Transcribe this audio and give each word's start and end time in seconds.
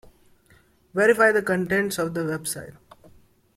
Verify 0.95 1.31
the 1.31 1.43
contents 1.43 1.99
of 1.99 2.15
the 2.15 2.21
website. 2.21 2.73